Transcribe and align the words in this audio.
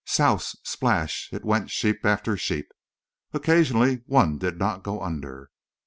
Souse! 0.03 0.55
Splash! 0.63 1.31
In 1.31 1.41
went 1.45 1.69
sheep 1.69 2.03
after 2.07 2.35
sheep. 2.35 2.71
Occasionally 3.33 4.01
one 4.07 4.39
did 4.39 4.57
not 4.57 4.81
go 4.81 4.99
under. 4.99 5.51